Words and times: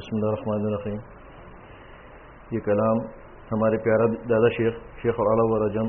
بسم 0.00 0.16
اللہ 0.16 0.26
الرحمن 0.26 0.66
الرحیم۔ 0.66 1.00
یہ 2.54 2.60
کلام 2.66 3.00
ہمارے 3.50 3.78
پیارا 3.86 4.04
دادا 4.30 4.48
شیخ 4.48 4.74
شیخ 5.02 5.18
علیہ 5.24 5.46
و 5.46 5.58
رجم 5.64 5.88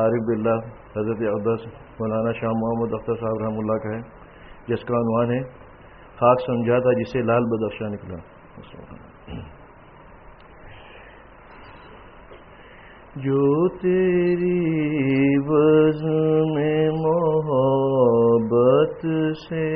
عارف 0.00 0.22
بلّہ 0.28 0.56
حضرت 0.96 1.20
عبدس 1.32 1.66
مولانا 2.00 2.32
شاہ 2.32 2.52
محمد 2.62 2.94
اختر 2.98 3.14
صاحب 3.20 3.36
رحمہ 3.42 3.58
اللہ 3.58 3.78
کا 3.84 3.90
ہے، 3.94 4.00
جس 4.68 4.82
کا 4.88 4.94
عنوان 4.96 5.28
ہے، 5.34 5.40
خاک 6.20 6.38
سمجھا 6.46 6.78
تھا 6.86 6.92
جسے 7.00 7.22
لال 7.22 7.44
بدفشا 7.52 7.88
نکلا۔ 7.88 8.18
جو 13.16 13.68
تیری 13.78 15.38
بز 15.52 16.02
میں 16.56 16.82
محبت 17.06 19.06
سے 19.48 19.66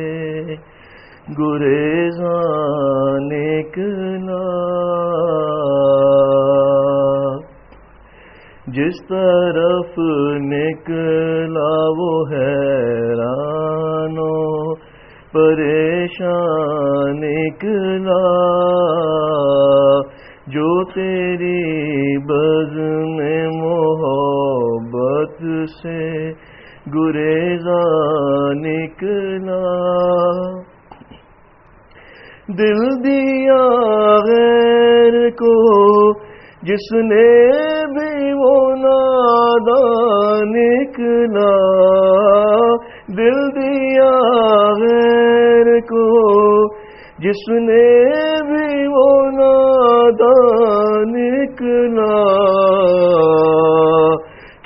گریزان 1.38 1.81
جس 8.72 9.06
طرف 9.08 9.98
نکلا 10.40 11.72
وہ 11.98 12.28
حیران 12.30 14.16
پریشان 15.32 17.20
نکلا۔ 17.20 18.22
جو 20.46 20.84
تیری 20.84 22.18
بز 22.18 22.76
میں 23.16 23.48
محبت 23.48 25.42
سے 25.82 26.32
گریزا 26.94 27.82
نکلا۔ 28.52 29.62
دل 32.48 33.04
دیا 33.04 33.62
غیر 34.26 35.30
کو 35.30 36.21
جس 36.62 36.92
نے 36.92 37.52
بھی 37.86 38.32
وہ 38.32 38.74
نادا 38.76 39.80
نکلا، 40.44 41.54
دل 43.08 43.62
دیا 43.62 44.10
غیر 44.80 45.80
کو۔ 45.80 46.74
جس 47.18 47.48
نے 47.48 48.02
بھی 48.42 48.86
وہ 48.86 49.30
نادا 49.30 50.34
نکلا، 51.04 52.14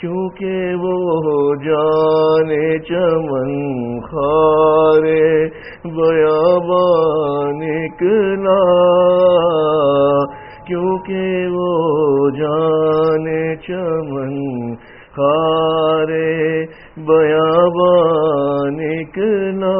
کیونکہ 0.00 0.74
وہ 0.74 1.54
جانے 1.54 2.78
چمن 2.78 4.00
خارے 4.00 5.48
بیا 5.84 6.56
نکلا۔ 7.50 8.95
کیونکہ 10.66 11.46
وہ 11.52 12.30
جانے 12.30 13.42
چمن 13.66 14.34
خارے 15.16 16.64
بیا 17.08 17.46
نکلا 18.70 19.76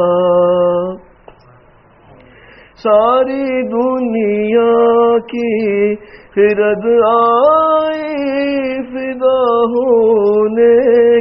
ساری 2.85 3.63
دنیا 3.73 5.19
کی 5.33 5.95
فرد 6.35 6.87
آئی 7.09 8.83
فدا 8.91 9.39
ہونے 9.75 10.73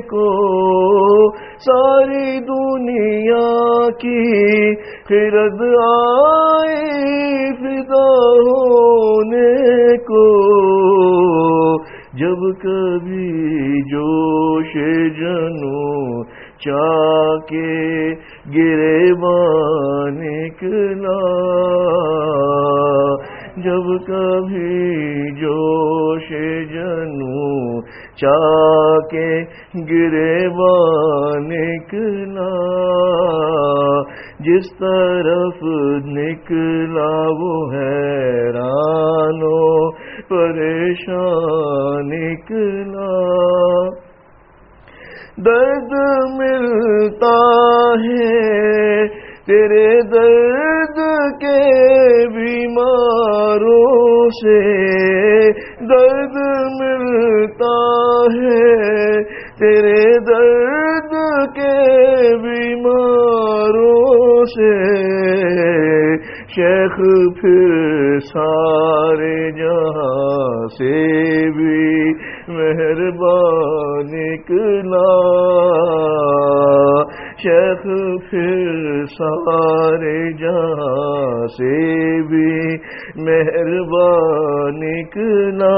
کو۔ 0.09 0.29
ساری 1.67 2.39
دنیا 2.49 3.43
کی 3.99 4.75
فرد 5.09 5.61
آئی 5.87 6.24
جنو 15.17 16.23
چا 16.59 16.85
کے 17.47 18.13
گرے 18.55 18.99
نکلا 20.13 21.19
جب 23.57 23.85
کبھی 24.07 25.31
جوش 25.39 26.29
جنو 26.71 27.81
چا 28.15 28.39
کے 29.11 29.29
گرے 29.89 30.33
نکلا 31.45 32.49
جس 34.39 34.71
طرف 34.79 35.61
نکلا 36.07 37.11
وہ 37.39 37.53
حیرانو 37.73 39.53
پریشان 40.29 42.09
نکلا 42.09 43.11
درد 45.37 45.93
ملتا 46.35 47.37
ہے، 48.03 49.07
تیرے 49.47 49.89
درد 50.11 50.99
کے 51.41 51.57
بیماروں 52.27 53.79
سے 54.29 54.59
درد 55.89 56.37
ملتا 56.79 57.73
ہے، 58.35 59.23
تیرے 59.59 60.01
درد 60.25 61.13
کے 61.55 61.75
بیماروں 62.37 63.95
سے 64.45 64.73
شیخ 66.47 66.95
پھر 67.41 67.64
شیخ 77.45 77.81
پھر 78.29 79.05
سارے 79.05 80.17
جہاں 80.33 81.47
سے 81.47 81.73
بھی 82.29 82.77
مہربان 83.25 84.79
نکلا 84.79 85.73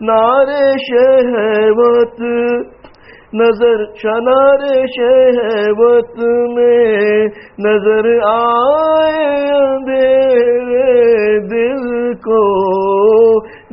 نارے 0.00 0.70
شہوت، 0.84 2.22
نظر 3.34 3.84
شنار 3.94 4.64
شہوت 4.94 6.18
میں 6.54 7.26
نظر 7.58 8.08
آئے 8.30 9.26
اندھیرے 9.58 10.88
دل 11.50 12.14
کو۔ 12.26 12.40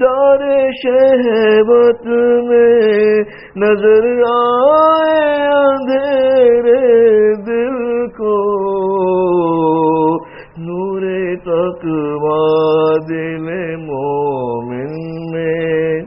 دار 0.01 0.43
شہوت 0.81 2.05
میں 2.49 3.23
نظر 3.57 4.05
آئے 4.31 5.47
اندھیرے 5.47 7.07
دل 7.35 8.07
کو، 8.07 8.57
نور 10.57 11.01
تک 11.35 11.85
دل 13.09 13.75
مومن 13.75 14.91
میں۔ 15.31 16.01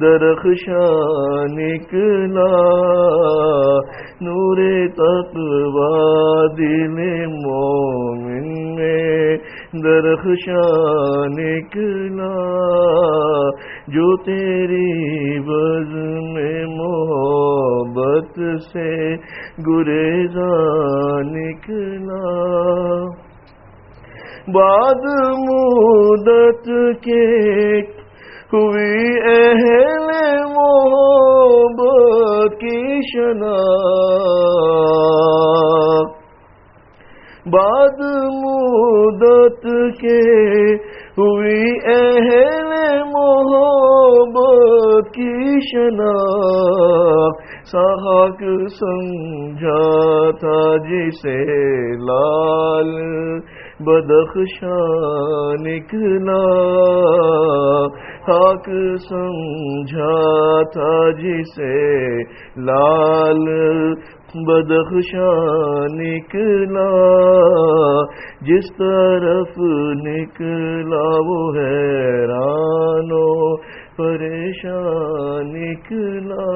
درخشان 0.00 1.54
نکلا 1.56 2.50
نور 4.20 4.88
تقوا 4.88 6.46
دل 6.56 7.26
مومن 7.26 8.74
میں۔ 8.74 9.38
درخشان 9.72 11.32
نکلا 11.32 12.30
جو 13.88 14.16
تیری 14.16 15.40
بز 15.40 15.92
میں 16.32 16.64
محبت 16.70 18.40
سے 18.72 18.90
گریزا 19.66 20.48
نکلا 21.28 22.34
بعد 24.48 25.06
مدت 25.44 26.68
کے 27.02 27.24
ہوئی 28.52 29.08
اہل 29.30 30.10
محبت 30.56 32.60
کی 32.60 33.00
شنا۔ 33.12 33.56
بعد 37.46 38.00
مدت 38.36 39.62
کے 40.00 40.18
ہوئی 41.16 41.70
اہل 41.90 43.02
محبت 43.06 45.08
کی 45.14 45.60
شنا 45.68 46.12
ساک 47.64 48.42
سمجھا 48.74 50.30
تھا 50.40 50.76
جسے 50.84 51.38
لال 52.02 52.94
بدخشاں 53.80 55.56
نکلا 55.60 56.44
حق 58.28 58.68
سمجھا 59.08 60.62
تھا 60.72 61.10
جسے 61.18 61.74
لال 62.62 63.46
بدخشان 64.34 65.98
نکلا، 65.98 66.90
جس 68.40 68.70
طرف 68.78 69.58
نکلا 70.02 71.08
وہ 71.28 71.56
حیران 71.56 73.12
و 73.12 73.56
پریشان 73.96 75.52
نکلا۔ 75.52 76.48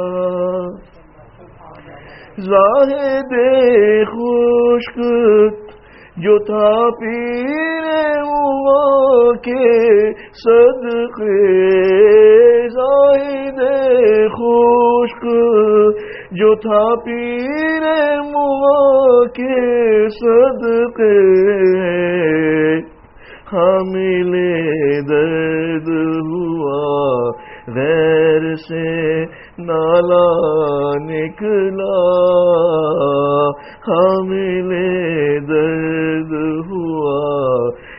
زاہد 2.39 3.35
خشک 4.07 4.99
جو 6.17 6.39
تھا 6.39 6.91
پیر 7.01 7.85
کے 9.45 10.13
صدقے 10.45 12.44
جو 16.39 16.55
تھا 16.55 16.83
پیر 17.05 17.85
کے 19.37 20.09
صدقے، 20.15 21.19
حامل 23.53 24.33
درد 25.09 25.89
ہوا، 26.29 26.81
غیر 27.77 28.55
سے 28.55 28.87
نالا 29.59 30.25
نکلا، 31.05 32.01
حامل 33.89 34.73
درد 35.49 36.35
ہوا، 36.71 37.15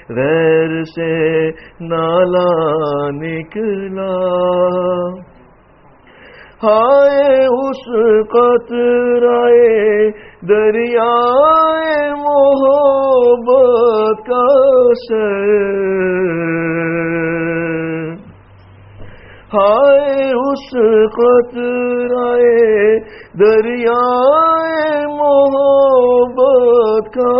غیر 0.09 0.83
سے 0.95 1.13
نالا 1.85 2.49
نکلا۔ 3.21 4.11
ہائے 6.63 7.45
اس 7.45 7.81
قطرائے 8.29 10.09
دریائے 10.49 12.11
محبت 12.11 14.27
کا 14.27 14.45
سر۔ 15.09 15.51
ہائے 19.53 20.31
اس 20.31 20.71
قطرائے 21.17 22.97
دریائے 23.39 25.05
محبت 25.07 27.13
کا 27.13 27.35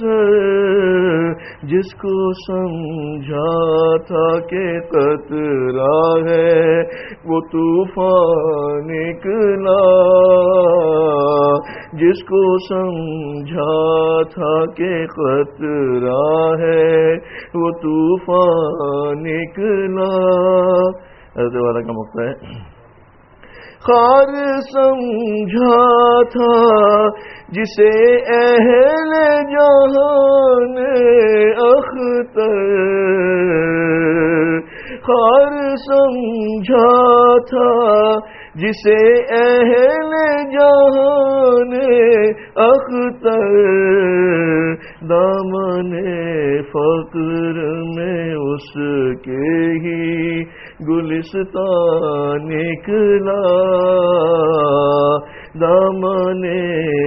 سر۔ 0.00 0.93
جس 1.64 1.94
کو 1.94 2.32
سمجھا 2.46 3.96
تھا 3.96 4.46
کہ 4.46 4.80
قطرہ 4.80 6.30
ہے، 6.30 6.82
وہ 7.24 7.40
طوفان 7.40 8.86
نکلا۔ 8.86 9.80
جس 11.92 12.22
کو 12.24 12.58
سمجھا 12.68 14.22
تھا 14.22 14.66
کہ 14.66 15.06
قطرہ 15.06 16.60
ہے، 16.62 17.14
وہ 17.54 17.70
طوفان 17.70 19.22
نکلا۔ 19.22 20.14
حضرت 21.36 21.62
والا 21.62 21.80
کا 21.80 21.92
مقصد 21.92 22.18
ہے۔ 22.18 22.74
خار 23.86 24.60
سمجھا 24.72 26.22
تھا، 26.22 27.08
جسے 27.48 28.14
اہل 28.36 29.12
جہان 29.52 30.78
اختر۔ 31.66 32.54
خار 35.02 35.76
سمجھا 35.76 37.34
تھا، 37.38 38.14
جسے 38.54 39.14
اہل 39.34 40.12
جہان 40.52 41.72
اختر۔ 42.56 43.74
دامن 45.08 45.92
فقر 46.62 47.60
میں 47.96 48.34
اس 48.34 48.74
کے 49.24 49.70
ہی 49.70 50.44
گلستان 50.80 52.48
نکلا، 52.48 53.42
دامن 55.60 56.42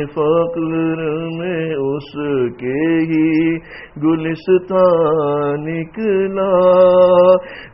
فقر 0.06 1.02
میں 1.38 1.76
اس 1.76 2.14
کے 2.60 2.84
ہی 3.10 3.58
گلستان 4.04 5.66
نکلا۔ 5.66 6.52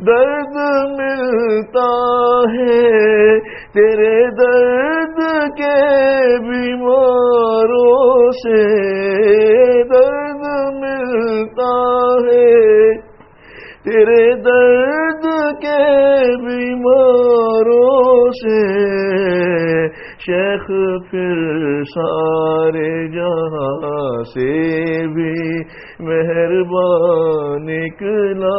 درد 0.07 0.57
ملتا 1.00 1.88
ہے 2.56 3.40
تیرے 3.74 4.16
درد 4.31 4.72
شیخ 20.27 20.67
پھر 21.11 21.83
سارے 21.83 23.07
جہاں 23.07 24.23
سے 24.23 24.51
بھی 25.07 25.59
مہربان 25.99 27.65
نکلا۔ 27.65 28.55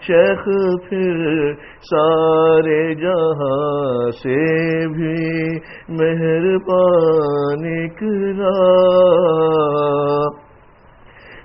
شیخ 0.00 0.44
پھر 0.88 1.52
سارے 1.90 2.94
جہاں 2.94 4.10
سے 4.10 4.40
بھی 4.88 5.56
مہربان 5.88 7.62
نکلا۔ 7.62 8.54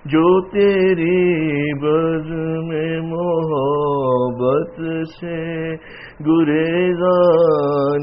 جو 0.05 0.41
تیری 0.41 1.73
بز 1.73 2.31
میں 2.67 2.99
محبت 3.01 4.79
سے 5.19 5.75
گریزا 6.25 7.17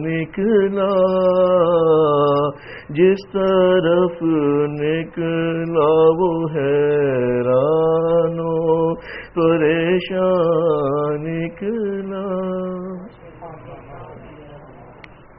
نکلا 0.00 0.90
جس 2.98 3.20
طرف 3.32 4.22
نکلا 4.76 5.90
وہ 6.20 6.30
حیران 6.54 8.38
پریشان 9.34 10.79